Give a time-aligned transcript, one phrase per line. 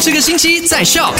[0.00, 1.12] 这个星期在校。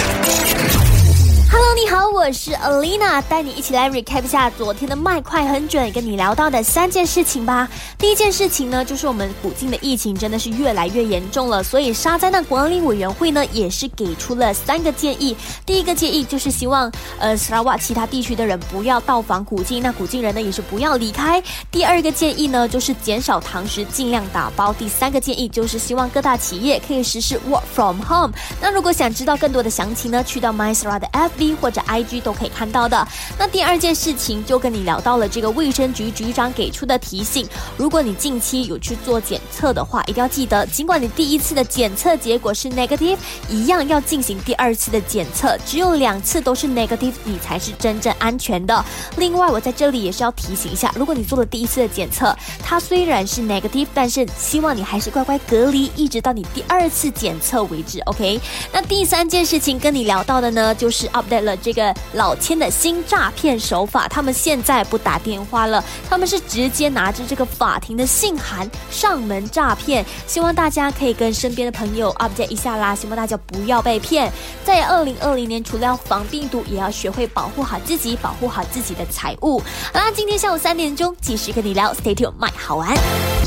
[2.18, 7.68] 我是 Alina，带你一起来 recap 下昨天的麦快很准跟你聊到的三件事情吧。
[7.96, 15.36] 第一件事情呢，就是我们古晋的疫情真的是越来越严重了，所以沙灾难管理委员会呢也是给出了三个建议。
[15.64, 21.40] 第一个建议就是希望呃沙拉瓦其他地区的人不要到访古晋，那古晋人呢也是不要离开。
[21.70, 24.72] 第二个建议呢就是减少堂食，尽量打包。
[24.72, 28.34] 第三个建议就是希望各大企业可以实施 work from home。
[28.60, 31.30] 那如果想知道更多的详情呢，去到 MySra 的 F。
[31.38, 33.06] V 或者 IG 都可以看到的。
[33.38, 43.16] 那第二件事情就跟你聊到了这个卫生局局长给出的提醒：如果你近期有去做检测的话，一定要记得，尽管你第一次的检测结果是 negative，
[43.48, 45.58] 一样要进行第二次的检测。
[45.66, 48.84] 只有两次都是 negative，你才是真正安全的。
[49.16, 58.00] 另外，我在这里也是要提醒一下，如果你做了第一次的检测，它虽然是 negative，但是希望你还是乖乖隔离，一直到你第二次检测为止。
[58.00, 58.40] OK？
[58.72, 61.38] 那第三件事情跟你聊到的呢，就是 update。
[61.38, 70.04] 了这个老千的新诈骗手法，他们现在不打电话了，他们是直接拿着这个法庭的信函上门诈骗。
[70.26, 74.32] 希望大家可以跟身边的朋友 update 一下啦，希望大家不要被骗。
[74.64, 79.62] 在二零二零年，除了要防病毒，也要学会保护好自己，保护好自己的财物。
[79.92, 82.96] 好啦，今天下午三点钟继续跟你聊，Stay tuned，麦好玩，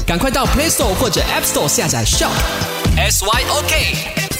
[0.06, 2.32] 赶快到 Play Store 或者 App Store 下载 Shop
[2.98, 4.31] S Y O K。